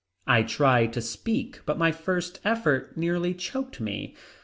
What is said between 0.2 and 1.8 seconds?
I tried to speak but